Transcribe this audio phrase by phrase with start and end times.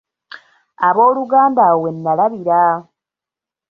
[0.87, 2.61] Ab'oluganda awo we nnalabira.